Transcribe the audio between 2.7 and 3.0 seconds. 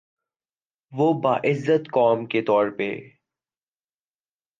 پہ